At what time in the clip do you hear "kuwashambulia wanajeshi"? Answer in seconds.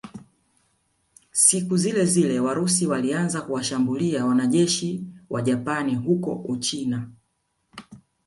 3.41-5.03